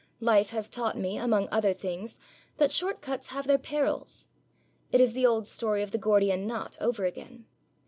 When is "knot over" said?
6.47-7.05